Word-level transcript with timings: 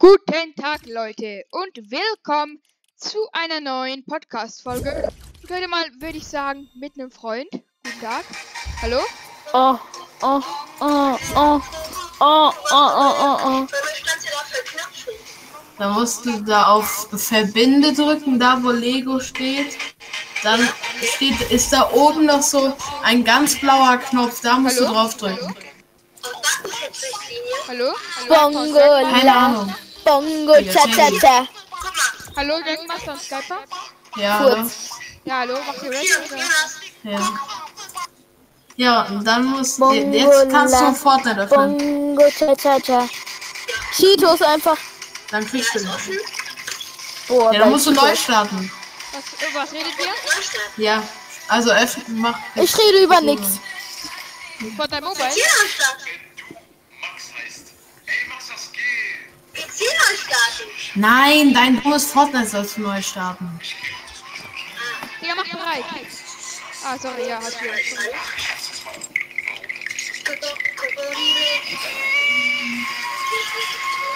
Guten 0.00 0.54
Tag, 0.54 0.86
Leute, 0.86 1.42
und 1.50 1.90
willkommen 1.90 2.62
zu 2.96 3.18
einer 3.32 3.60
neuen 3.60 4.04
Podcast-Folge. 4.04 5.08
Heute 5.50 5.66
mal, 5.66 5.86
würde 5.98 6.18
ich 6.18 6.28
sagen, 6.28 6.70
mit 6.78 6.92
einem 6.96 7.10
Freund. 7.10 7.50
Guten 7.50 8.00
Tag. 8.00 8.24
Hallo? 8.80 9.00
Oh, 9.52 9.76
oh, 10.22 10.40
oh, 10.78 11.18
oh, 11.34 11.60
oh, 12.20 12.20
oh, 12.20 12.52
oh, 12.70 13.14
oh, 13.20 13.38
oh. 13.44 13.66
Da 15.80 15.88
musst 15.90 16.24
du 16.24 16.42
da 16.44 16.66
auf 16.66 17.08
Verbinde 17.16 17.92
drücken, 17.92 18.38
da 18.38 18.62
wo 18.62 18.70
Lego 18.70 19.18
steht. 19.18 19.76
Dann 20.44 20.68
steht, 21.02 21.40
ist 21.50 21.72
da 21.72 21.90
oben 21.90 22.26
noch 22.26 22.42
so 22.42 22.72
ein 23.02 23.24
ganz 23.24 23.58
blauer 23.58 23.96
Knopf, 23.96 24.42
da 24.42 24.58
musst 24.60 24.78
Hallo? 24.78 24.86
du 24.86 24.94
drauf 24.94 25.16
drücken. 25.16 25.56
Hallo? 27.66 27.92
Hallo? 28.28 28.52
Bongo, 28.52 29.10
Keine 29.10 29.36
Ahnung. 29.36 29.74
Bongo, 30.08 30.54
cha, 30.72 30.82
cha, 30.96 31.10
cha. 31.20 31.46
Hallo, 32.36 32.54
Gangmaster 32.64 33.12
und 33.12 33.22
Skyper? 33.22 33.58
Ja, 34.16 34.38
Kurz. 34.38 34.90
Ja, 35.24 35.38
hallo, 35.40 35.54
macht 35.66 35.82
ihr 35.82 35.90
Red? 35.90 36.32
Oder? 36.32 37.12
ja. 37.12 37.40
Ja, 38.76 39.02
und 39.06 39.24
dann 39.24 39.44
musst 39.44 39.78
Bongo, 39.80 39.94
jetzt 39.94 40.50
kannst 40.50 40.80
du 40.80 40.94
Fortnite 40.94 41.40
öffnen. 41.40 41.78
Bongo, 41.78 42.30
cha, 42.30 42.54
cha, 42.54 42.80
cha. 42.80 43.08
Cheetos 43.96 44.40
einfach. 44.42 44.78
Dann 45.30 45.46
kriegst 45.46 45.74
du 45.74 45.80
den. 45.80 45.90
Boah, 47.26 47.52
Ja, 47.52 47.58
dann 47.60 47.70
musst 47.70 47.86
du 47.86 47.90
neu 47.90 48.14
starten. 48.14 48.70
Was, 49.12 49.54
was 49.54 49.72
redet 49.72 49.92
ihr? 49.98 50.84
Ja. 50.84 51.02
Also 51.48 51.70
öffnen, 51.70 52.20
mach. 52.20 52.38
Ich 52.54 52.76
rede 52.78 53.04
über 53.04 53.20
nix. 53.20 53.42
Von 54.76 54.88
deinem 54.88 55.04
Mobile? 55.04 55.30
Starten. 60.28 60.70
Nein, 61.00 61.54
dein 61.54 61.82
dummes 61.82 62.10
Fortnite 62.10 62.46
sollst 62.48 62.76
du 62.76 62.82
neu 62.82 63.00
starten. 63.02 63.48
Digga, 65.20 65.34
mach 65.36 65.44
bereit. 65.44 65.84
Ah, 66.84 66.96
sorry, 66.98 67.28
ja, 67.28 67.36
hat 67.36 67.56
ihr. 67.62 67.72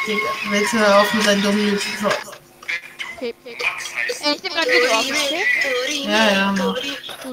Digga, 0.07 0.31
willst 0.51 0.73
du 0.73 0.97
auf 0.97 1.15
mit 1.15 1.27
deinem 1.27 1.43
dummen 1.43 1.69
YouTube? 1.69 2.13
Okay. 3.17 3.35
Äh, 3.45 4.35
ich 4.35 4.43
nehme 4.43 4.55
gerade 4.55 4.71
Video 4.71 4.91
auf, 4.93 5.07
okay? 5.07 6.05
Ja, 6.05 6.31
ja, 6.33 6.53
mach. 6.53 6.75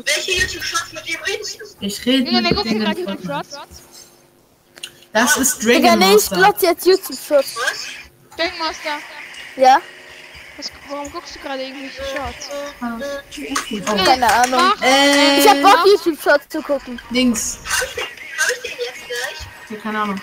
Welche 0.06 0.32
YouTube-Shots 0.34 0.94
mit 0.94 1.08
dem 1.10 1.22
redest 1.24 1.60
du? 1.60 1.66
Ich 1.86 2.06
rede 2.06 2.24
Digga, 2.26 2.34
wer 2.34 2.42
mit 2.42 2.56
guckt 2.56 2.68
hier 2.70 2.80
gerade 2.80 3.04
von- 3.04 3.14
YouTube 3.18 3.26
Shots? 3.26 3.58
Das 5.12 5.38
ist 5.38 5.64
Digga, 5.64 5.80
Dragon 5.96 6.00
nee, 6.00 6.16
ich 6.16 6.30
glotze 6.30 6.66
jetzt 6.68 6.86
YouTube-Shorts. 6.86 7.56
Gangmaster, 8.40 9.00
Ja? 9.58 9.82
was, 10.58 10.72
warum 10.90 11.12
guckst 11.12 11.36
du 11.36 11.40
gerade 11.40 11.62
irgendwelche 11.64 12.02
Shots? 12.04 12.50
Oh. 12.82 14.04
Keine 14.06 14.32
Ahnung. 14.34 14.62
Mach, 14.76 14.82
Äh, 14.82 15.40
Ich 15.40 15.48
hab 15.50 15.62
Bock, 15.62 15.86
YouTube-Shorts 15.86 16.48
zu 16.50 16.62
gucken. 16.62 17.02
Dings. 17.12 17.60
Hab 17.66 18.50
ich 18.56 18.62
den 18.62 18.72
jetzt 18.86 19.06
gleich? 19.06 19.48
Ja, 19.70 19.78
keine 19.84 20.02
Ahnung. 20.02 20.22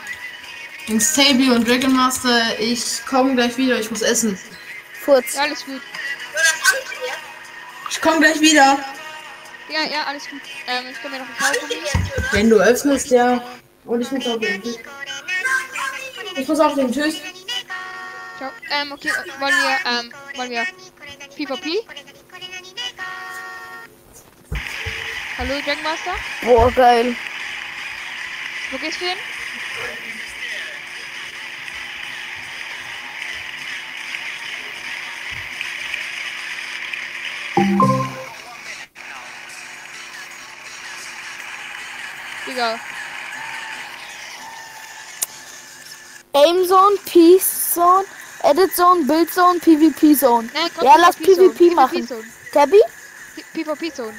Dings 0.88 1.14
Tabi 1.14 1.50
und 1.50 1.68
Dragon 1.68 1.94
Master, 1.94 2.58
ich 2.58 3.04
komme 3.06 3.34
gleich 3.34 3.56
wieder, 3.58 3.78
ich 3.78 3.90
muss 3.90 4.00
essen. 4.02 4.38
Furz. 5.04 5.34
ja, 5.34 5.42
alles 5.42 5.64
gut. 5.66 5.80
Ich 7.90 8.00
komme 8.00 8.20
gleich 8.20 8.40
wieder. 8.40 8.78
Ja, 9.68 9.82
ja, 9.90 10.04
alles 10.06 10.28
gut. 10.28 10.40
Ähm, 10.68 10.84
ich 10.90 11.02
kann 11.02 11.10
mir 11.10 11.18
noch 11.18 11.26
Hab 11.40 11.52
ich 11.54 11.60
den 11.68 11.80
jetzt, 11.82 11.94
Jonas? 11.94 12.32
Wenn 12.32 12.50
du 12.50 12.56
öffnest, 12.56 13.10
ja. 13.10 13.44
Und 13.84 14.00
ich 14.00 14.10
muss 14.10 14.26
auch 14.26 14.38
den 14.38 14.62
Tschüss. 14.62 14.78
Ich 16.36 16.48
muss 16.48 16.60
auch 16.60 16.74
den 16.74 16.92
Tschüss. 16.92 17.16
So, 18.38 18.52
um, 18.74 18.92
okay, 18.92 19.08
uh, 19.08 19.40
one 19.40 19.52
year, 19.52 19.78
um, 19.86 20.12
one 20.34 20.50
year. 20.52 20.66
People 21.36 21.56
P. 21.56 21.80
master. 25.38 25.62
Jackmaster? 25.64 26.16
Boah, 26.44 26.70
geil. 26.72 27.16
Wo 28.72 28.78
Here 28.78 28.90
hin? 29.00 29.18
go. 42.56 42.76
Aim 46.34 46.64
Zone, 46.66 46.96
Peace 47.06 47.74
Zone. 47.74 48.15
Edit 48.46 48.74
Zone, 48.76 49.04
Build 49.06 49.30
Zone, 49.32 49.58
PvP 49.58 50.14
Zone. 50.14 50.48
nein, 50.54 50.70
komm, 50.76 50.84
Ja, 50.84 50.94
lass 50.98 51.16
PvP-Zone, 51.16 51.50
PvP 51.50 51.74
machen. 51.74 52.06
PvP-Zone. 52.06 52.24
Tabby? 52.52 52.80
P- 53.34 53.64
PvP-Zone. 53.64 54.14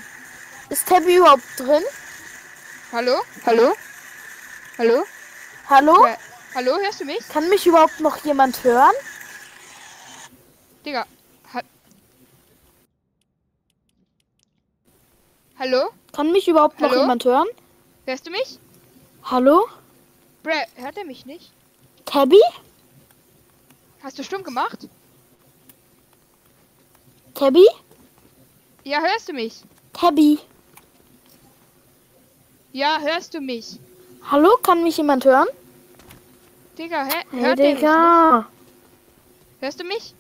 Ist 0.70 0.88
Tabby 0.88 1.16
überhaupt 1.16 1.44
drin? 1.58 1.84
Hallo? 2.92 3.22
Hallo? 3.46 3.74
Hallo? 4.78 5.04
Hallo? 5.70 6.06
Äh, 6.06 6.16
hallo, 6.56 6.78
hörst 6.78 7.00
du 7.02 7.06
mich? 7.06 7.20
Kann 7.30 7.48
mich 7.50 7.66
überhaupt 7.66 8.00
noch 8.02 8.18
jemand 8.26 8.64
hören? 8.64 8.94
Digga, 10.86 11.06
ha 11.54 11.62
Hallo? 15.59 15.90
Kann 16.12 16.32
mich 16.32 16.48
überhaupt 16.48 16.80
noch 16.82 16.90
Hallo? 16.90 17.02
jemand 17.02 17.24
hören? 17.26 17.48
Hörst 18.06 18.28
du 18.28 18.32
mich? 18.32 18.59
Hallo? 19.24 19.68
Bre, 20.44 20.66
hört 20.76 20.98
er 20.98 21.06
mich 21.06 21.26
nicht? 21.26 21.52
Tabby? 22.06 22.42
Hast 24.07 24.18
du 24.18 24.23
stumm 24.23 24.41
gemacht? 24.41 24.88
Tabby? 27.34 27.68
Ja, 28.85 29.01
hörst 29.01 29.28
du 29.28 29.34
mich? 29.34 29.63
Tabby? 29.91 30.40
Ja, 32.72 33.00
hörst 33.01 33.34
du 33.34 33.41
mich? 33.41 33.78
Hallo? 34.31 34.56
Kann 34.63 34.81
mich 34.81 34.96
jemand 34.96 35.25
hören? 35.25 35.50
Digga, 36.78 37.03
hä? 37.03 37.25
Hey, 37.31 37.41
hört 37.41 37.59
er 37.59 37.67
mich? 37.67 37.79
Digga. 37.79 38.47
Hörst 39.59 39.79
du 39.81 39.84
mich? 39.84 40.16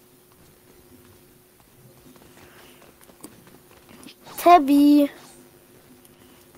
Tabby. 4.43 5.09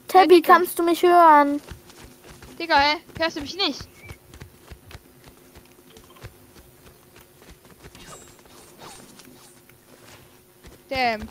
Tabby, 0.08 0.28
Digga. 0.42 0.54
kannst 0.54 0.80
du 0.80 0.84
mich 0.84 1.04
hören? 1.04 1.62
Digga, 2.58 2.76
hä? 2.76 2.98
Hörst 3.20 3.38
du 3.38 3.42
mich 3.42 3.56
nicht? 3.56 3.88
Damn. 10.90 11.30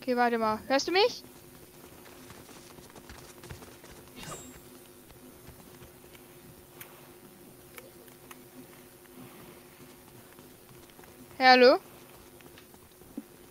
Okay, 0.00 0.14
warte 0.16 0.36
mal. 0.36 0.58
Hörst 0.68 0.86
du 0.88 0.92
mich? 0.92 1.24
Hallo? 11.38 11.78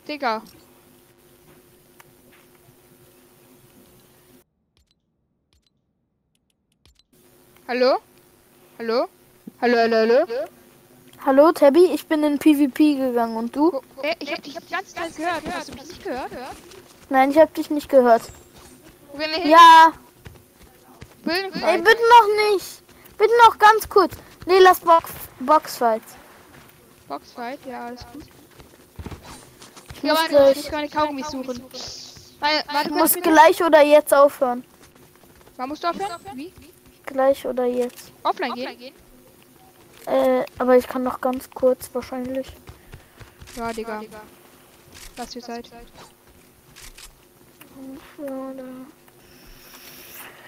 Digga. 0.08 0.42
Hallo? 7.68 8.00
Hallo? 8.78 9.08
Hallo, 9.62 9.78
hallo, 9.78 9.96
hallo? 9.96 10.26
Hallo, 10.28 10.48
Tabby? 11.24 11.86
Ich 11.94 12.08
bin 12.08 12.24
in 12.24 12.38
PvP 12.40 12.96
gegangen 12.96 13.38
und 13.38 13.56
du? 13.56 13.82
Äh, 14.02 14.16
ich 14.20 14.32
hab 14.32 14.44
dich 14.44 14.58
die 14.58 14.74
ganze 14.74 14.94
Zeit 14.94 15.16
gehört. 15.16 15.42
Hast 15.54 15.70
du 15.70 15.74
mich 15.74 15.88
nicht 15.88 16.04
gehört? 16.04 16.32
Nein, 17.10 17.32
ich 17.32 17.38
hab 17.38 17.54
dich 17.54 17.70
nicht 17.70 17.90
gehört. 17.90 18.24
Ja, 19.46 19.94
ey, 21.26 21.78
bitte 21.78 22.02
noch 22.10 22.52
nicht. 22.52 22.82
Bitte 23.18 23.32
noch 23.46 23.58
ganz 23.58 23.88
kurz. 23.88 24.14
Nee, 24.46 24.60
lass 24.60 24.80
Box 24.80 25.12
Boxfights. 25.40 26.16
Boxfight, 27.08 27.60
ja, 27.66 27.86
alles 27.86 28.06
gut. 28.12 28.24
Ich 29.96 30.04
Ja, 30.04 30.14
muss 30.14 30.22
warte, 30.22 30.34
ich 30.34 30.38
gleich, 30.38 30.56
muss 30.56 30.72
keine 30.72 30.90
Kaugummis 30.90 31.28
suchen. 31.28 31.64
Weil, 32.40 32.64
warte, 32.68 32.90
ich 32.90 32.90
kurz, 32.90 32.92
muss 33.02 33.14
bitte. 33.14 33.30
gleich 33.32 33.64
oder 33.64 33.82
jetzt 33.84 34.14
aufhören. 34.14 34.66
Wann 35.58 35.70
musst 35.70 35.84
du 35.84 35.90
aufhören? 35.90 36.12
Wie? 36.34 36.52
Gleich 37.06 37.46
oder 37.46 37.66
jetzt. 37.66 38.12
Offline 38.24 38.54
gehen? 38.56 38.94
Äh, 40.06 40.44
aber 40.58 40.78
ich 40.78 40.88
kann 40.88 41.04
noch 41.04 41.22
ganz 41.22 41.50
kurz 41.52 41.90
wahrscheinlich. 41.94 42.48
Ja, 43.56 43.72
Digga. 43.72 44.02
Lass 45.18 45.30
dir 45.30 45.42
Zeit. 45.42 45.70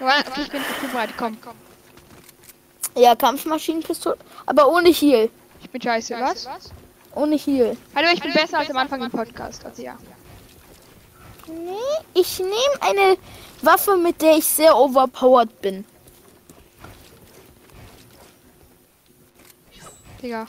Ja, 0.00 0.06
okay, 0.20 0.42
ich 0.42 0.50
bin, 0.50 0.62
bereit. 0.90 1.10
Komm, 1.16 1.40
komm. 1.40 1.54
Ja, 2.96 3.14
Kampfmaschinenpistole. 3.14 4.16
Aber 4.44 4.70
ohne 4.70 4.90
Heal. 4.90 5.30
Ich 5.62 5.70
bin 5.70 5.80
scheiße. 5.80 6.16
Was? 6.20 6.48
Ohne 7.14 7.36
Heal. 7.36 7.76
Hallo, 7.94 8.08
ich 8.12 8.20
bin 8.20 8.32
besser 8.32 8.58
als 8.58 8.70
am 8.70 8.76
Anfang 8.76 9.02
im 9.02 9.10
Podcast. 9.10 9.64
Also 9.64 9.82
ja. 9.82 9.96
Nee, 11.46 12.20
ich 12.20 12.38
nehme 12.38 12.52
eine 12.80 13.16
Waffe, 13.62 13.96
mit 13.96 14.20
der 14.20 14.36
ich 14.36 14.46
sehr 14.46 14.76
overpowered 14.76 15.60
bin. 15.62 15.84
Digga. 20.26 20.44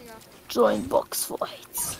Join 0.49 0.87
Box 0.87 1.25
Fights. 1.25 1.99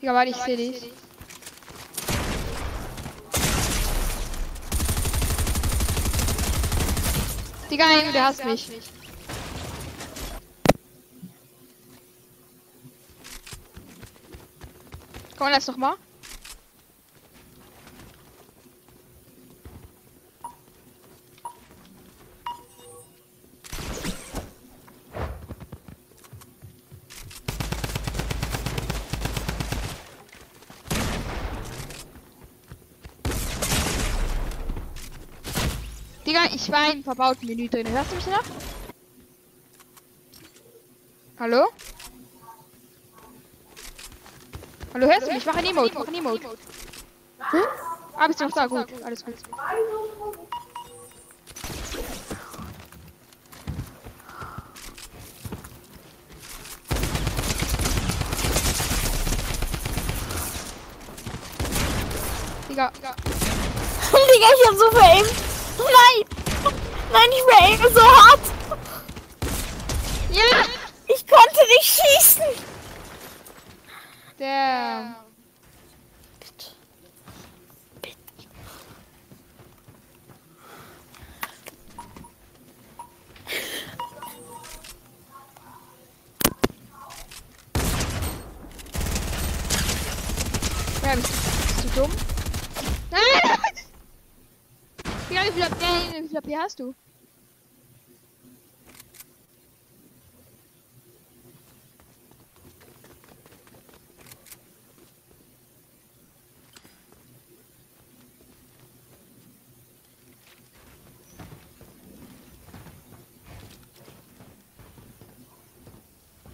Digga, 0.00 0.14
warte, 0.14 0.30
ich 0.30 0.36
seh 0.36 0.56
dich. 0.56 0.92
Digga, 7.70 7.84
nein, 7.86 8.12
der 8.12 8.26
hasst 8.26 8.44
mich. 8.44 8.68
Komm, 15.36 15.50
lass 15.50 15.66
doch 15.66 15.76
mal. 15.76 15.94
Digga, 36.28 36.44
ich 36.54 36.70
war 36.70 36.92
im 36.92 37.02
verbauten 37.02 37.46
Menü 37.46 37.70
drin. 37.70 37.88
Hörst 37.88 38.10
du 38.10 38.16
mich 38.16 38.26
noch? 38.26 38.42
Hallo? 41.40 41.68
Hallo, 44.92 45.06
hörst 45.06 45.26
du 45.26 45.32
mich? 45.32 45.46
Mach 45.46 45.56
ein 45.56 45.64
Emote, 45.64 45.94
mach 45.94 46.06
ein 46.06 46.14
Emote. 46.14 46.48
Hm? 47.38 47.60
Ah, 48.14 48.26
bist 48.26 48.40
du 48.40 48.44
noch 48.44 48.52
da? 48.52 48.66
Gut, 48.66 49.02
alles 49.02 49.24
gut. 49.24 49.36
Digga, 62.68 62.90
Digga. 62.90 63.16
Digga, 64.34 64.46
ich 64.54 64.68
hab 64.68 64.76
so 64.76 64.90
veraimt. 64.90 65.47
Nein! 65.78 66.24
Nein, 67.12 67.30
ich 67.30 67.42
veraime 67.42 67.90
so 67.94 68.02
hart. 68.02 68.40
Ja! 70.30 70.64
Ich 71.06 71.26
konnte 71.26 71.60
nicht 71.68 72.00
schießen. 72.00 72.42
Der. 74.38 75.16
Bitte. 76.40 76.66
Ja, 91.02 91.14
bist, 91.14 91.32
bist 91.32 91.84
du 91.84 92.00
dumm? 92.00 92.12
Nein! 93.10 93.58
Ja, 95.30 95.42
wie 95.44 95.52
viel, 95.52 95.64
Nee, 96.18 96.24
wie 96.24 96.28
viel 96.28 96.38
AP 96.38 96.56
hast 96.56 96.80
du? 96.80 96.94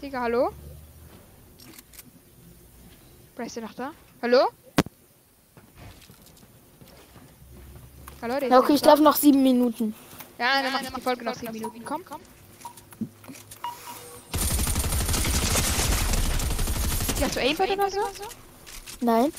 Digga, 0.02 0.20
hallo? 0.20 0.52
Bryce, 3.34 3.62
noch 3.62 3.72
da? 3.72 3.94
Hallo? 4.20 4.50
Hallo, 8.24 8.38
Ja, 8.38 8.58
okay, 8.58 8.72
ich 8.72 8.80
da. 8.80 8.92
darf 8.92 9.00
noch 9.00 9.16
sieben 9.16 9.42
Minuten. 9.42 9.94
Ja, 10.38 10.62
dann 10.62 10.72
mach 10.72 10.80
ich 10.80 10.88
die 10.88 11.00
Folge 11.02 11.24
noch 11.26 11.36
10 11.36 11.52
Minuten. 11.52 11.84
Komm, 11.84 12.02
komm. 12.06 12.22
Ja, 17.20 17.26
hast 17.26 17.36
du 17.36 17.40
Aimbot 17.40 17.68
oder 17.68 17.90
so? 17.90 18.00
Nein. 19.02 19.30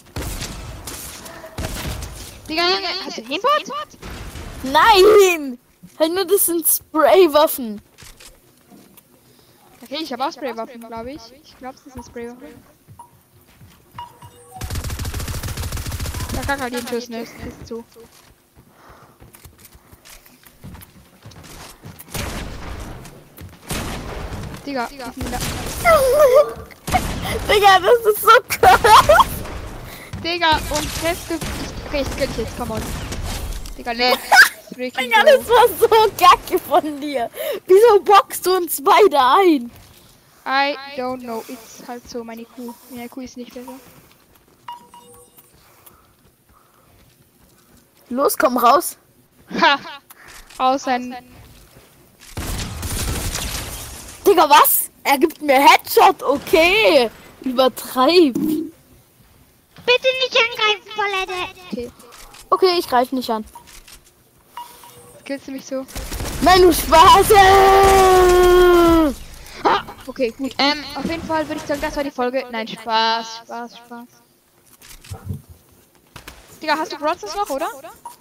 Digga, 2.48 2.62
hast 3.06 3.18
du 3.18 3.22
Aimbot? 3.24 3.98
Nein! 4.62 5.58
Halt 5.98 6.14
nur, 6.14 6.26
das 6.26 6.46
sind 6.46 6.68
Spraywaffen. 6.68 7.82
Okay, 9.82 9.98
ich 10.04 10.14
habe 10.14 10.26
auch 10.26 10.32
Spraywaffen, 10.32 10.80
glaube 10.82 11.14
ich. 11.14 11.22
Ich 11.44 11.58
glaube, 11.58 11.80
das 11.84 11.92
sind 11.92 12.06
Spraywaffen. 12.06 12.50
Ja, 16.36 16.42
kacke, 16.44 16.70
den 16.70 16.88
Schuss, 16.88 17.10
ne? 17.10 17.22
Ist 17.22 17.34
zu. 17.66 17.84
Digga. 24.66 24.88
Digga, 27.48 27.80
das 27.80 28.00
ist 28.14 28.22
so 28.22 28.30
krass. 28.50 28.80
Digga, 30.24 30.58
und 30.70 30.86
feste. 30.86 31.38
Okay, 31.88 32.02
ich 32.02 32.08
dich 32.28 32.38
jetzt, 32.38 32.58
come 32.58 32.74
on. 32.74 32.82
Digga, 33.78 33.92
let's 33.92 34.20
freaking 34.74 35.10
Digga, 35.10 35.24
das 35.24 35.48
war 35.48 35.68
so 35.80 35.88
kacke 36.18 36.58
von 36.60 37.00
dir. 37.00 37.30
Wieso 37.68 38.00
boxst 38.04 38.46
du 38.46 38.56
uns 38.56 38.84
beide 38.84 39.20
ein? 39.20 39.72
I 40.48 40.76
don't 40.98 41.22
know. 41.22 41.44
Ist 41.48 41.88
halt 41.88 42.08
so 42.10 42.24
meine 42.24 42.46
Kuh. 42.46 42.74
Meine 42.90 43.10
Kuh 43.10 43.22
ist 43.22 43.38
nicht 43.38 43.54
besser. 43.54 43.74
Los, 48.10 48.38
komm 48.38 48.58
raus. 48.58 48.98
Ha! 49.60 49.80
Aus 50.58 50.88
ein. 50.88 51.16
Digga, 54.26 54.50
was? 54.50 54.90
Er 55.04 55.18
gibt 55.18 55.42
mir 55.42 55.60
Headshot, 55.60 56.24
okay. 56.24 57.10
Übertreib. 57.42 58.34
Bitte 58.34 60.10
nicht 60.24 60.36
angreifen, 60.36 60.90
Paulette. 60.96 61.34
Okay. 61.72 61.92
Okay, 62.50 62.80
ich 62.80 62.90
greife 62.90 63.14
nicht 63.16 63.30
an. 63.30 63.46
Killst 65.24 65.48
du 65.48 65.52
mich 65.52 65.66
so? 65.66 65.86
Nein, 66.42 66.62
du 66.62 66.74
Spaß. 66.74 67.32
Ah! 69.64 69.84
Okay, 70.08 70.34
gut. 70.38 70.54
Ähm, 70.58 70.84
auf 70.96 71.06
jeden 71.06 71.24
Fall 71.24 71.48
würde 71.48 71.60
ich 71.62 71.68
sagen, 71.68 71.82
das 71.82 71.96
war 71.96 72.04
die 72.04 72.12
Folge. 72.12 72.46
Nein, 72.52 72.68
Spaß, 72.68 73.42
Spaß, 73.44 73.78
Spaß. 73.78 74.08
Digga, 76.62 76.78
hast 76.78 76.94
du 76.94 76.98
Brawl 76.98 77.18
Stars 77.18 77.36
noch, 77.36 77.50
oder? 77.50 77.68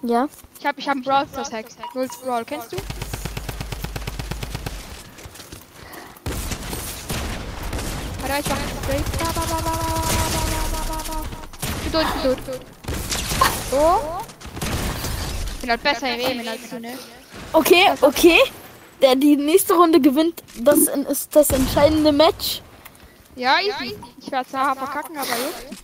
Ja. 0.01 0.27
Ich 0.59 0.65
hab, 0.65 0.77
ich 0.77 0.87
hab 0.87 0.95
einen 0.95 1.03
Brawl 1.03 1.27
Stars 1.27 1.51
Hack. 1.51 1.65
Null 1.93 2.09
Brawl, 2.23 2.45
kennst 2.45 2.73
du? 2.73 2.77
Warte, 8.35 8.49
ich 8.49 8.55
mach 8.55 8.83
Spray. 8.83 9.01
Ba, 9.17 9.25
ba, 9.33 9.41
ba, 9.45 9.55
ba, 9.55 9.71
ba, 9.71 9.71
ba, 9.71 10.41
ba, 10.51 10.71
ba, 10.71 10.81
ba, 10.89 10.97
ba. 11.07 11.17
Ich 11.61 11.83
bin 11.83 11.91
tot, 11.91 12.03
ich 12.03 12.21
bin 12.21 12.35
tot. 12.45 12.61
So. 13.71 13.83
Ich 15.53 15.61
bin 15.61 15.69
halt 15.69 15.83
besser 15.83 16.07
im 16.13 16.25
Aimen 16.25 16.47
als 16.47 16.69
du, 16.69 16.79
ne? 16.81 16.97
Okay, 17.53 17.91
okay. 18.01 18.39
Der 19.01 19.15
die 19.15 19.37
nächste 19.37 19.73
Runde 19.75 20.01
gewinnt, 20.01 20.43
das 20.57 20.79
ist 20.79 21.33
das 21.33 21.49
entscheidende 21.51 22.11
Match. 22.11 22.61
Ja, 23.37 23.57
easy. 23.61 23.95
Ich 24.19 24.29
werde 24.29 24.49
zwar 24.49 24.75
verkacken, 24.75 25.17
aber 25.17 25.27
juckt. 25.27 25.83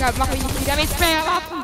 Ja, 0.00 0.10
mach 0.16 0.32
ich 0.32 0.42
nicht 0.42 0.60
wieder 0.60 0.76
mit 0.76 0.88
Sprayerwaffen. 0.90 1.62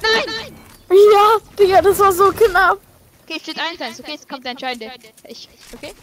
Nein! 0.00 0.54
Ja, 0.90 1.38
Digga, 1.78 1.90
das 1.90 1.98
war 1.98 2.12
so 2.12 2.30
knapp. 2.32 2.78
Okay, 3.24 3.40
steht 3.40 3.58
1-1. 3.58 4.00
Okay, 4.00 4.12
jetzt 4.12 4.28
kommt 4.28 4.44
der 4.44 4.52
entscheidende. 4.52 4.92
Ich, 5.24 5.48
okay? 5.74 5.94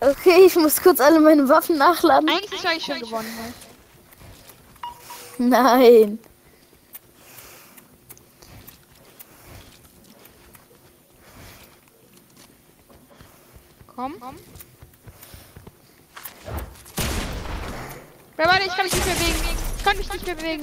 Okay, 0.00 0.44
ich 0.46 0.56
muss 0.56 0.80
kurz 0.82 1.00
alle 1.00 1.20
meine 1.20 1.48
Waffen 1.48 1.78
nachladen. 1.78 2.28
Eigentlich 2.28 2.52
ist 2.52 2.76
ich 2.76 2.84
schon 2.84 3.00
gewonnen. 3.00 3.28
Ne? 5.38 5.48
Nein. 5.48 6.18
Komm. 13.86 14.14
Ja, 18.38 18.46
warte, 18.46 18.62
ich 18.64 18.74
kann 18.74 18.84
mich 18.84 18.94
nicht 18.94 19.06
mehr 19.06 19.14
bewegen. 19.14 19.58
Ich 19.76 19.84
kann 19.84 19.96
mich 19.96 20.12
nicht 20.12 20.26
mehr 20.26 20.34
bewegen. 20.34 20.62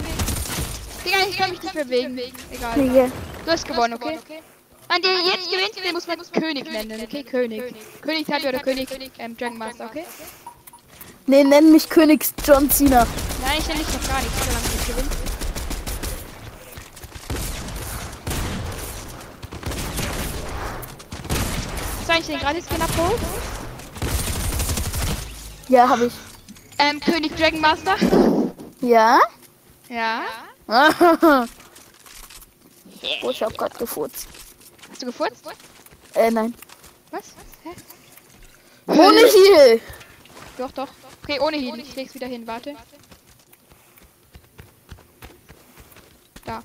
Digga, 1.05 1.17
ich 1.29 1.37
kann 1.37 1.49
mich 1.51 1.61
nicht 1.61 1.75
mehr 1.75 1.85
bewegen. 1.85 2.19
Egal. 2.51 2.73
Digga. 2.75 3.11
Du 3.47 3.53
hast 3.53 3.65
gewonnen, 3.65 3.93
okay? 3.93 4.19
Und 4.93 5.05
der 5.05 5.13
jetzt 5.13 5.49
gewinnt, 5.49 5.71
den 5.81 5.93
muss 5.93 6.05
man 6.05 6.17
König 6.33 6.69
nennen, 6.69 7.01
okay? 7.01 7.23
König. 7.23 7.73
König 8.01 8.27
Tabi 8.27 8.49
oder 8.49 8.59
König 8.59 8.89
ähm, 9.19 9.37
Dragon 9.37 9.57
Master, 9.57 9.85
okay? 9.85 10.03
Nee, 11.27 11.45
nenn 11.45 11.71
mich 11.71 11.87
König 11.87 12.25
John 12.45 12.69
Cena. 12.69 13.07
Nein, 13.41 13.55
ich 13.57 13.67
nenne 13.69 13.79
dich 13.79 13.93
noch 13.93 14.05
gar 14.05 14.19
nicht, 14.19 14.31
solange 14.37 14.65
du 14.65 14.71
nicht 14.73 14.87
gewinnst. 14.87 15.17
Hast 21.99 22.09
du 22.09 22.11
eigentlich 22.11 22.27
den 22.27 22.39
Gratis-Skin 22.39 22.81
abgeholt? 22.81 23.21
Ja, 25.69 25.87
hab 25.87 26.01
ich. 26.01 26.13
Ähm, 26.79 26.99
König 26.99 27.33
Dragon 27.37 27.61
Master? 27.61 27.95
Ja? 28.81 29.21
Ja. 29.87 30.23
oh, 33.21 33.29
ich 33.29 33.41
hab 33.43 33.57
grad 33.57 33.77
gefurzt. 33.77 34.27
Hast 34.89 35.01
du 35.01 35.07
gefurzt? 35.07 35.43
Äh, 36.13 36.31
nein. 36.31 36.53
Was? 37.11 37.33
Hä? 37.63 37.69
Ohne 38.87 39.19
Heal. 39.19 39.81
Doch, 40.57 40.71
doch. 40.71 40.89
Okay, 41.23 41.39
ohne 41.39 41.57
Heal. 41.57 41.79
Ich 41.79 41.95
leg's 41.95 42.13
wieder 42.13 42.27
hin, 42.27 42.47
warte. 42.47 42.75
Da. 46.45 46.63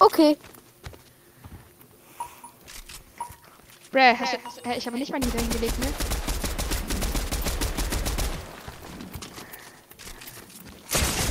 Okay. 0.00 0.36
Bräh, 3.92 4.16
hast 4.18 4.32
du, 4.32 4.38
hä, 4.68 4.76
ich 4.76 4.86
habe 4.86 4.98
nicht 4.98 5.12
mal 5.12 5.22
wieder 5.22 5.40
hingelegt, 5.40 5.78
ne? 5.78 5.86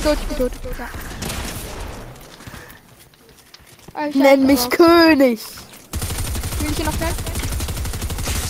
Tot, 0.02 0.18
ich 0.20 0.28
bin 0.28 0.36
tot. 0.38 0.52
Ja. 3.94 4.00
Ah, 4.00 4.06
ich 4.08 4.14
Nenn 4.16 4.44
mich 4.44 4.60
oh. 4.66 4.68
König. 4.70 5.40
Will 6.58 6.70
ich 6.70 6.76
hier 6.76 6.84
noch 6.84 7.00
weg? 7.00 7.14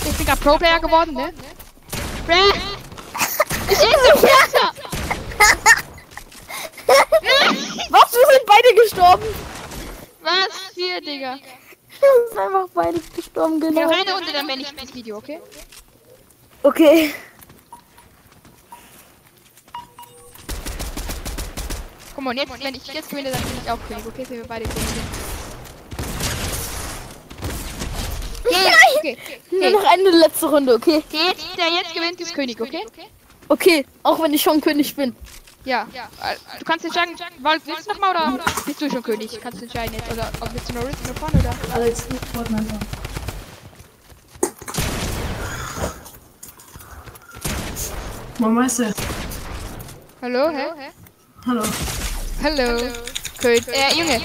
Ich 0.07 0.17
bin 0.17 0.27
gerade 0.27 0.41
Pro-Player 0.41 0.81
geworden, 0.81 1.15
ne? 1.15 1.33
Bräh! 2.27 2.35
Ich 3.71 3.79
bin 3.79 3.89
so 3.89 4.21
besser! 4.21 4.73
Was? 7.91 8.13
Wir 8.13 8.27
sind 8.27 8.47
beide 8.47 8.75
gestorben. 8.83 9.25
Was? 10.23 10.73
Vier, 10.75 11.01
Digga. 11.01 11.39
Wir 12.01 12.29
sind 12.29 12.39
einfach 12.39 12.69
beide 12.73 13.01
gestorben, 13.15 13.61
genau. 13.61 13.91
eine 13.91 14.13
Runde, 14.13 14.33
dann 14.33 14.47
beende 14.47 14.65
ich 14.65 14.75
das 14.75 14.95
Video, 14.95 15.19
okay? 15.19 15.41
Okay. 16.63 17.15
Guck 22.15 22.25
mal, 22.25 22.31
und 22.31 22.37
jetzt, 22.37 22.65
wenn 22.65 22.75
ich 22.75 22.87
jetzt 22.87 23.11
gewinne, 23.11 23.31
dann 23.31 23.43
bin 23.43 23.53
ich 23.63 23.71
auch 23.71 23.79
König, 23.89 24.07
okay? 24.07 24.25
Sind 24.25 24.39
wir 24.39 24.47
beide 24.47 24.65
König. 24.65 25.24
Okay, 29.05 29.19
okay, 29.23 29.71
Nur 29.71 29.83
noch 29.83 29.93
eine 29.93 30.11
letzte 30.11 30.47
Runde, 30.47 30.75
okay? 30.77 31.03
okay 31.07 31.19
jetzt, 31.29 31.45
der 31.59 31.67
jetzt 31.69 31.93
gewinnt, 31.93 32.19
ist 32.23 32.35
König, 32.35 32.59
okay? 32.59 32.87
Okay, 33.49 33.85
auch 34.03 34.23
wenn 34.23 34.33
ich 34.33 34.41
schon 34.41 34.63
König 34.63 34.97
bin. 34.97 35.15
Ja. 35.67 35.87
Äh, 35.93 36.37
Du 36.59 36.65
kannst 36.65 36.87
entscheiden, 36.87 37.15
Wolf, 37.41 37.61
willst 37.67 37.87
du 37.87 37.93
nochmal 37.93 38.13
oder 38.13 38.41
bist 38.65 38.81
du 38.81 38.89
schon 38.89 39.03
König? 39.03 39.39
Kannst 39.43 39.61
du 39.61 39.65
entscheiden 39.65 39.95
jetzt. 39.95 40.11
Oder 40.11 40.31
ob 40.41 40.55
willst 40.55 40.71
du 40.71 40.75
noch 40.75 40.87
Risk 40.87 41.07
noch 41.07 41.17
vorne 41.17 41.39
oder? 41.39 41.55
Alex, 41.75 42.07
Fortnite. 42.33 42.79
Moin 48.39 48.55
Meister. 48.55 48.95
Hallo, 50.23 50.49
hä? 50.49 50.91
Hallo. 51.47 51.63
Hallo. 52.43 52.91
König. 53.39 53.69
Äh, 53.69 53.99
Junge. 53.99 54.21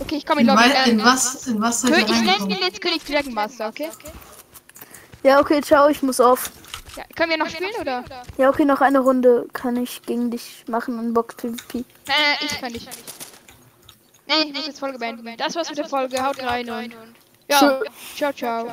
Okay, 0.00 0.16
ich 0.16 0.26
komme 0.26 0.40
in 0.42 0.48
In, 0.48 0.54
Lobby. 0.54 0.68
wei- 0.70 0.90
in 0.90 0.98
Ähm, 1.00 1.06
was, 1.06 1.46
in 1.46 1.60
was 1.60 1.80
soll 1.80 1.92
ich 1.92 2.06
nenne 2.08 2.36
ihn 2.48 2.58
jetzt 2.62 2.80
König 2.80 3.04
Dragon 3.04 3.32
Master, 3.34 3.68
okay? 3.68 3.90
Ja, 5.22 5.40
okay, 5.40 5.60
ciao, 5.62 5.88
ich 5.88 6.02
muss 6.02 6.20
auf. 6.20 6.50
Ja, 6.96 7.04
können 7.14 7.30
wir 7.30 7.38
noch 7.38 7.48
spielen 7.48 7.74
oder? 7.80 8.04
Ja, 8.38 8.48
okay, 8.48 8.64
noch 8.64 8.80
eine 8.80 9.00
Runde 9.00 9.46
kann 9.52 9.76
ich 9.76 10.02
gegen 10.02 10.30
dich 10.30 10.64
machen 10.68 10.98
in 10.98 11.12
Box 11.12 11.34
PvP. 11.36 11.78
Nein, 11.78 11.84
nein, 12.06 12.36
ich 12.42 12.60
kann 12.60 12.72
nicht. 12.72 12.88
Nee, 14.28 14.34
ich 14.46 14.52
muss 14.54 14.66
jetzt 14.66 14.80
Folge 14.80 14.98
beenden. 14.98 15.36
Das 15.36 15.54
war's 15.54 15.68
mit 15.68 15.78
der 15.78 15.88
Folge. 15.88 16.22
Haut 16.24 16.42
rein 16.42 16.68
und. 16.70 16.94
Ja, 17.48 17.80
ciao, 18.16 18.32
ciao. 18.32 18.66